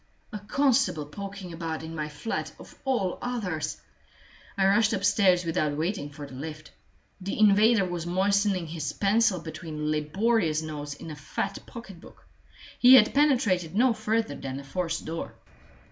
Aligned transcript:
A 0.33 0.39
constable 0.39 1.05
poking 1.05 1.53
about 1.53 1.83
in 1.83 1.93
my 1.93 2.09
flat 2.09 2.53
of 2.57 2.73
all 2.85 3.19
others! 3.21 3.77
I 4.57 4.65
rushed 4.65 4.93
upstairs 4.93 5.45
without 5.45 5.77
waiting 5.77 6.09
for 6.09 6.25
the 6.25 6.33
lift. 6.33 6.71
The 7.21 7.37
invader 7.37 7.85
was 7.85 8.07
moistening 8.07 8.65
his 8.65 8.93
pencil 8.93 9.39
between 9.39 9.91
laborious 9.91 10.63
notes 10.63 10.95
in 10.95 11.11
a 11.11 11.15
fat 11.15 11.59
pocketbook; 11.67 12.25
he 12.79 12.95
had 12.95 13.13
penetrated 13.13 13.75
no 13.75 13.93
further 13.93 14.33
than 14.33 14.57
the 14.57 14.63
forced 14.63 15.05
door. 15.05 15.35